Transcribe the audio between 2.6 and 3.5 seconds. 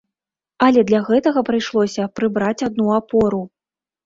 адну апору.